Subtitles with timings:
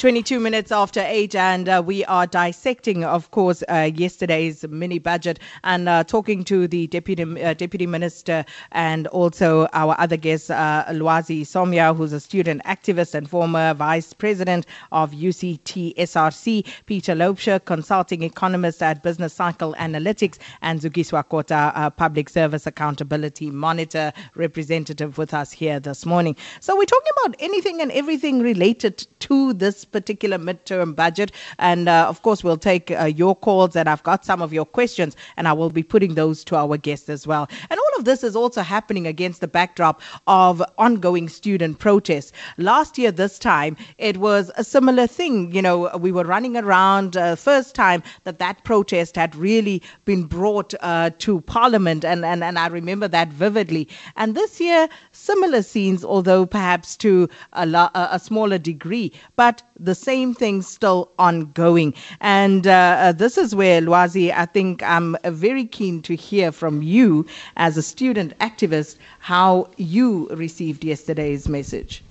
[0.00, 5.38] 22 minutes after 8, and uh, we are dissecting, of course, uh, yesterday's mini budget
[5.62, 10.86] and uh, talking to the Deputy uh, Deputy Minister and also our other guest, uh,
[10.88, 17.62] Lwazi Somya, who's a student activist and former Vice President of UCT SRC, Peter Loubser,
[17.62, 25.34] consulting economist at Business Cycle Analytics, and Zukiswa Kota, Public Service Accountability Monitor representative with
[25.34, 26.36] us here this morning.
[26.60, 31.32] So we're talking about anything and everything related to this particular midterm budget.
[31.58, 34.64] And uh, of course, we'll take uh, your calls, and I've got some of your
[34.64, 37.48] questions, and I will be putting those to our guests as well.
[37.70, 42.32] And all of this is also happening against the backdrop of ongoing student protests.
[42.56, 45.52] Last year, this time, it was a similar thing.
[45.54, 50.24] You know, we were running around, uh, first time that that protest had really been
[50.24, 53.86] brought uh, to Parliament, and, and, and I remember that vividly.
[54.16, 60.34] And this year, similar scenes, although perhaps to a, a smaller degree, but the same
[60.34, 61.94] thing still ongoing.
[62.20, 66.82] And uh, uh, this is where, Lwazi, I think I'm very keen to hear from
[66.82, 72.02] you as a student activist how you received yesterday's message.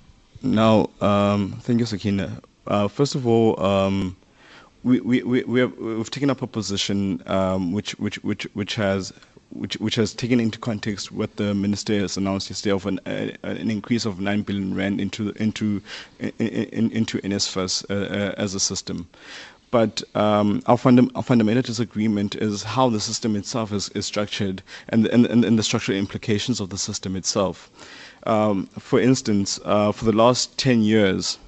[0.42, 2.40] Now, um, thank you, Sakina.
[2.66, 4.16] Uh, first of all, um,
[4.84, 8.74] we, we, we, we have, we've taken up a position um, which, which, which, which
[8.76, 9.12] has
[9.50, 13.30] which, which has taken into context what the minister has announced yesterday of an, uh,
[13.42, 15.82] an increase of 9 billion rand into into
[16.20, 19.08] in, in, into NSFAS uh, uh, as a system.
[19.70, 20.78] But um, our,
[21.14, 25.62] our, fundamental disagreement is how the system itself is, is structured and, and, and, the
[25.62, 27.70] structural implications of the system itself.
[28.26, 31.38] Um, for instance, uh, for the last 10 years,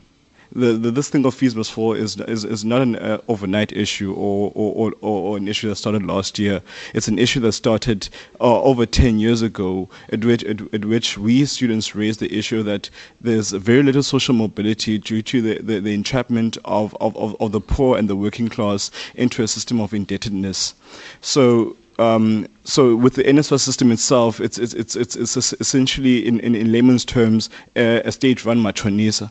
[0.54, 4.12] the, this thing of fees must fall is is, is not an uh, overnight issue
[4.12, 6.62] or or, or, or an issue that started last year.
[6.94, 8.08] It's an issue that started
[8.40, 12.62] uh, over 10 years ago, at which, at, at, which we students raised the issue
[12.64, 17.36] that there's very little social mobility due to the, the, the entrapment of, of, of,
[17.40, 20.74] of the poor and the working class into a system of indebtedness.
[21.20, 26.54] So um, so with the NSFAS system itself, it's it's it's it's, essentially in, in,
[26.54, 29.30] in layman's terms uh, a state-run matshonisa,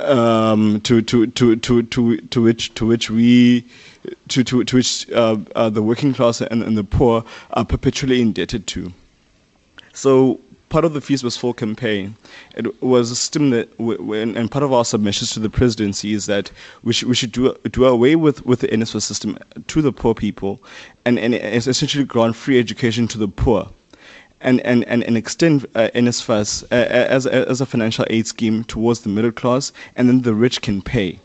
[0.00, 3.64] um, to, to to to to to which to which we
[4.28, 8.20] to to, to which uh, uh, the working class and, and the poor are perpetually
[8.22, 8.92] indebted to.
[9.92, 12.16] So part of the Fees was Fall campaign,
[12.54, 16.50] it was a system that, and part of our submissions to the presidency is that
[16.82, 20.14] we should, we should do, do away with, with the NSFAS system to the poor
[20.14, 20.62] people
[21.04, 23.68] and, and essentially grant free education to the poor.
[24.40, 29.00] And, and, and, and extend uh, NSFAS uh, as, as a financial aid scheme towards
[29.00, 31.18] the middle class, and then the rich can pay.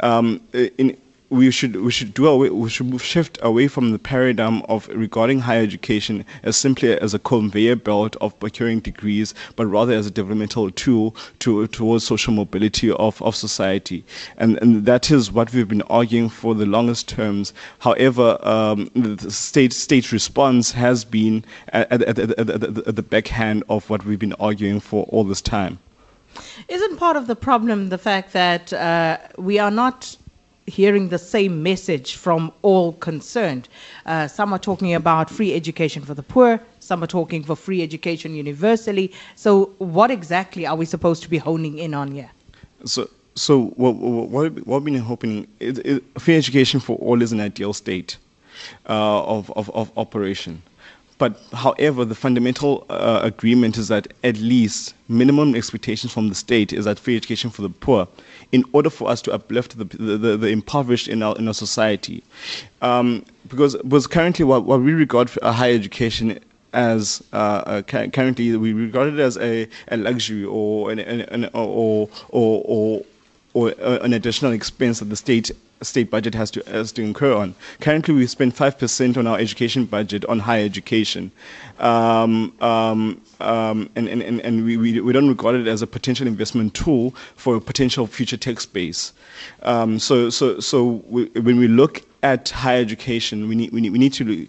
[0.00, 0.96] Um, in,
[1.30, 5.38] we should we should do away we should shift away from the paradigm of regarding
[5.38, 10.10] higher education as simply as a conveyor belt of procuring degrees, but rather as a
[10.10, 14.04] developmental tool to towards social mobility of, of society,
[14.38, 17.52] and and that is what we've been arguing for the longest terms.
[17.78, 23.88] However, um, the state state response has been at, at, at, at the backhand of
[23.88, 25.78] what we've been arguing for all this time.
[26.68, 30.16] Isn't part of the problem the fact that uh, we are not
[30.66, 33.68] hearing the same message from all concerned.
[34.06, 37.82] Uh, some are talking about free education for the poor, some are talking for free
[37.82, 39.12] education universally.
[39.36, 42.30] So, what exactly are we supposed to be honing in on here?
[42.84, 47.32] So, so what, what, what we've been hoping is, is free education for all is
[47.32, 48.16] an ideal state
[48.88, 50.62] uh, of, of, of operation.
[51.20, 56.72] But however, the fundamental uh, agreement is that at least minimum expectations from the state
[56.72, 58.08] is that free education for the poor,
[58.52, 62.24] in order for us to uplift the, the, the impoverished in our, in our society.
[62.80, 66.40] Um, because, because currently what, what we regard higher education
[66.72, 71.44] as uh, uh, currently we regard it as a, a luxury or an, an, an
[71.52, 73.02] or, or, or,
[73.54, 75.50] or an additional expense that the state
[75.82, 77.54] state budget has to has to incur on.
[77.80, 81.32] Currently, we spend five percent on our education budget on higher education,
[81.78, 86.74] um, um, um, and and, and, we, we, don't regard it as a potential investment
[86.74, 89.12] tool for a potential future tax base.
[89.62, 93.90] Um, so so so we, when we look at higher education, we need, we need,
[93.90, 94.46] we need to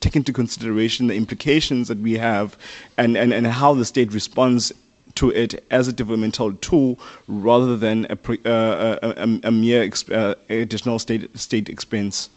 [0.00, 2.56] take into consideration the implications that we have
[2.98, 4.72] and, and, and how the state responds
[5.16, 6.98] to it as a developmental tool
[7.28, 12.30] rather than a, uh, a, a mere exp- uh, additional state, state expense.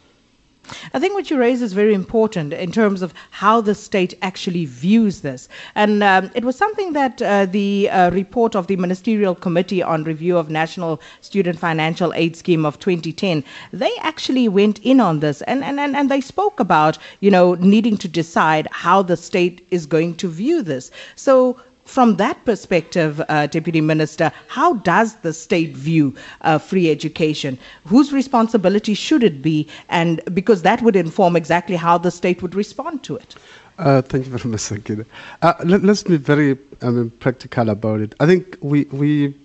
[0.95, 4.65] I think what you raise is very important in terms of how the state actually
[4.65, 5.47] views this.
[5.75, 10.03] And um, it was something that uh, the uh, report of the Ministerial Committee on
[10.03, 13.43] Review of National Student Financial Aid Scheme of 2010,
[13.73, 17.53] they actually went in on this and, and, and, and they spoke about, you know,
[17.55, 20.89] needing to decide how the state is going to view this.
[21.15, 27.57] So from that perspective, uh, Deputy Minister, how does the state view uh, free education?
[27.85, 29.67] Whose responsibility should it be?
[29.89, 33.35] And because that would inform exactly how the state would respond to it.
[33.77, 35.05] Uh, thank you very much, Sakina.
[35.41, 38.15] Uh, let, us be very I mean, practical about it.
[38.19, 39.35] I think we, we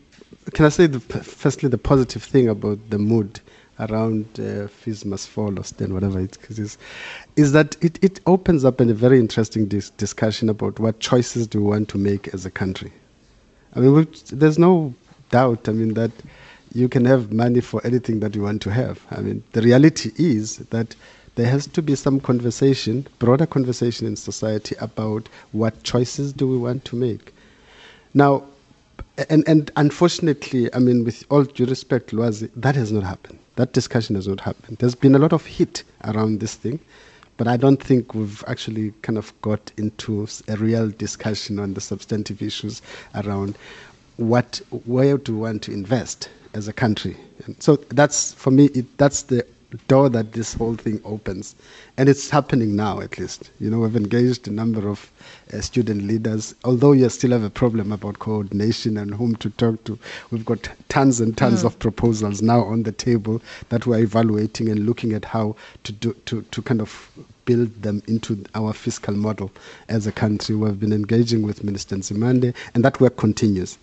[0.55, 3.41] can I say, the, firstly, the positive thing about the mood
[3.81, 6.79] around uh, fall or stand, whatever it is,
[7.37, 11.47] is that it, it opens up in a very interesting dis- discussion about what choices
[11.47, 12.93] do we want to make as a country.
[13.75, 14.95] I mean, there's no
[15.31, 16.11] doubt, I mean, that
[16.75, 19.01] you can have money for anything that you want to have.
[19.11, 20.95] I mean, the reality is that
[21.37, 26.59] there has to be some conversation, broader conversation in society about what choices do we
[26.59, 27.35] want to make.
[28.15, 28.45] Now,
[29.29, 33.40] and, and unfortunately, I mean, with all due respect, Lwazi, that has not happened.
[33.57, 34.79] That discussion has not happened.
[34.79, 36.81] There's been a lot of heat around this thing,
[37.37, 41.81] but I don't think we've actually kind of got into a real discussion on the
[41.81, 42.83] substantive issues
[43.15, 43.57] around
[44.17, 47.17] what, where do we want to invest as a country.
[47.47, 49.47] And so that's, for me, it, that's the
[49.89, 51.55] door that this whole thing opens.
[51.97, 53.51] And it's happening now, at least.
[53.61, 55.11] You know, we've engaged a number of
[55.53, 56.55] uh, student leaders.
[56.65, 59.99] Although you still have a problem about coordination and whom to talk to,
[60.31, 61.67] we've got tons and tons mm.
[61.67, 66.15] of proposals now on the table that we're evaluating and looking at how to do
[66.27, 67.11] to, to kind of
[67.51, 69.51] build them into our fiscal model
[69.89, 70.55] as a country.
[70.55, 73.77] We've been engaging with Minister Nzimande, and that work continues.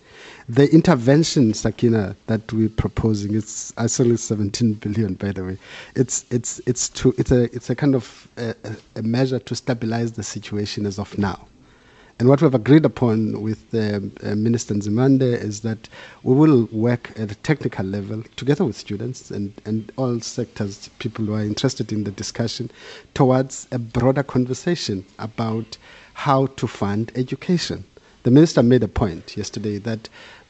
[0.48, 5.58] The intervention, Sakina, that we're proposing, it's actually 17 billion, by the way.
[5.94, 8.54] It's it's it's to it's a it's a kind of a,
[8.96, 11.46] a measure to stabilize the situation as of now.
[12.20, 15.88] And what we've agreed upon with uh, uh, Minister Nzimande is that
[16.24, 21.26] we will work at a technical level together with students and, and all sectors, people
[21.26, 22.72] who are interested in the discussion,
[23.14, 25.78] towards a broader conversation about
[26.14, 27.84] how to fund education.
[28.24, 30.08] The minister made a point yesterday that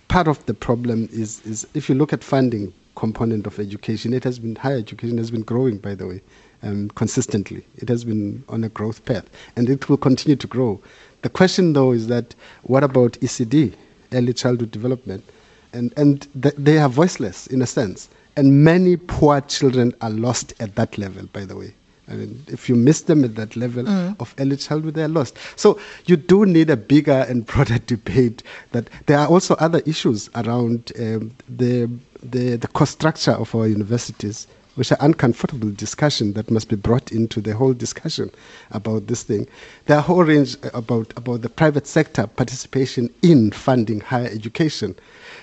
[0.09, 4.25] part of the problem is, is if you look at funding component of education, it
[4.25, 6.23] has been higher education has been growing, by the way,
[6.63, 7.65] um, consistently.
[7.77, 10.81] It has been on a growth path, and it will continue to grow.
[11.23, 13.75] The question, though, is that what about ECD,
[14.13, 15.25] early childhood development?
[15.73, 18.09] And, and th- they are voiceless in a sense.
[18.37, 21.75] And many poor children are lost at that level, by the way.
[22.11, 24.17] I mean, if you miss them at that level mm.
[24.19, 25.37] of early childhood, they are lost.
[25.57, 28.43] So you do need a bigger and broader debate.
[28.73, 31.91] That there are also other issues around um, the,
[32.23, 34.47] the the cost structure of our universities
[34.79, 38.31] which are uncomfortable discussion that must be brought into the whole discussion
[38.71, 39.45] about this thing.
[39.87, 44.95] There are a whole range about, about the private sector participation in funding higher education.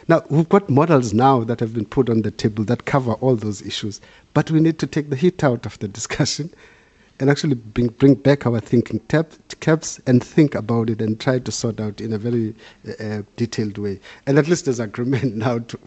[0.07, 3.35] Now, we've got models now that have been put on the table that cover all
[3.35, 3.99] those issues,
[4.33, 6.49] but we need to take the heat out of the discussion
[7.19, 9.29] and actually bring, bring back our thinking tab,
[9.59, 12.55] caps and think about it and try to sort out in a very
[13.01, 13.99] uh, detailed way.
[14.27, 15.79] And at least there's agreement now to,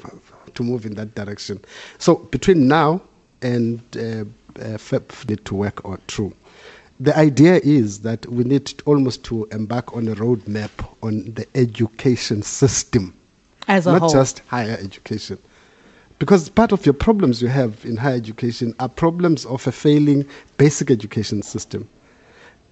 [0.54, 1.64] to move in that direction.
[1.96, 3.00] So between now
[3.42, 4.24] and uh,
[4.60, 4.78] uh,
[5.28, 6.34] need to work on through.
[7.00, 10.70] The idea is that we need almost to embark on a roadmap
[11.02, 13.14] on the education system,
[13.68, 14.10] as a not whole.
[14.10, 15.38] just higher education.
[16.18, 20.26] Because part of your problems you have in higher education are problems of a failing
[20.56, 21.88] basic education system.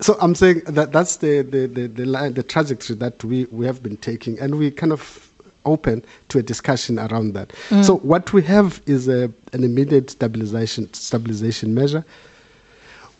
[0.00, 3.64] So I'm saying that that's the the the, the, line, the trajectory that we, we
[3.66, 5.32] have been taking, and we kind of
[5.66, 7.50] open to a discussion around that.
[7.68, 7.84] Mm.
[7.84, 12.04] So what we have is a, an immediate stabilization stabilization measure.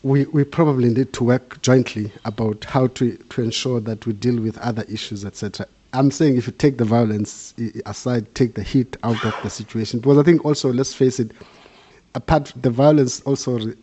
[0.03, 4.39] We, we probably need to work jointly about how to, to ensure that we deal
[4.41, 5.67] with other issues, etc.
[5.93, 7.53] I'm saying if you take the violence
[7.85, 11.31] aside, take the heat out of the situation, because I think also, let's face it,
[12.15, 13.73] apart the violence also re-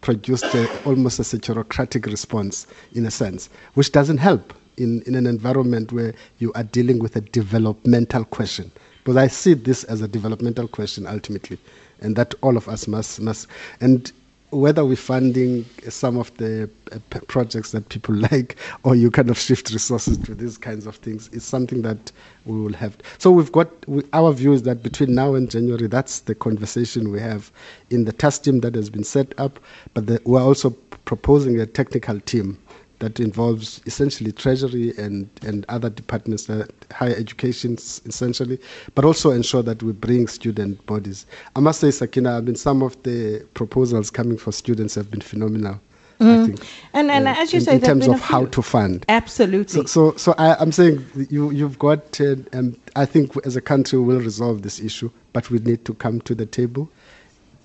[0.00, 5.26] produced a, almost a securocratic response in a sense, which doesn't help in, in an
[5.26, 8.70] environment where you are dealing with a developmental question.
[9.02, 11.58] Because I see this as a developmental question ultimately,
[12.00, 13.46] and that all of us must must
[13.80, 14.10] and
[14.54, 19.38] whether we're funding some of the uh, projects that people like or you kind of
[19.38, 22.12] shift resources to these kinds of things is something that
[22.46, 22.96] we will have.
[23.18, 27.10] So we've got we, our view is that between now and January, that's the conversation
[27.10, 27.50] we have
[27.90, 29.58] in the task team that has been set up,
[29.92, 30.70] but the, we're also
[31.04, 32.58] proposing a technical team
[33.00, 38.58] that involves essentially treasury and, and other departments, uh, higher education essentially,
[38.94, 41.26] but also ensure that we bring student bodies.
[41.56, 45.20] I must say, Sakina, I mean, some of the proposals coming for students have been
[45.20, 45.80] phenomenal.
[46.20, 46.42] Mm.
[46.42, 46.60] I think,
[46.92, 49.86] and and uh, as you in, say, in terms of how to fund, absolutely.
[49.86, 52.20] So, so, so I, am saying you you've got.
[52.20, 55.94] Uh, um, I think as a country we'll resolve this issue, but we need to
[55.94, 56.88] come to the table,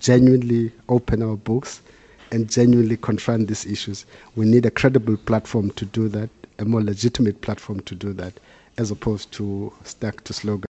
[0.00, 1.80] genuinely open our books,
[2.32, 4.06] and genuinely confront these issues.
[4.36, 8.34] We need a credible platform to do that, a more legitimate platform to do that.
[8.78, 10.64] as opposed to stuck to slogan.